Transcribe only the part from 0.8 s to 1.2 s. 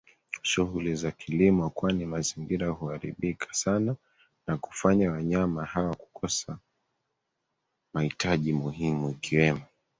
za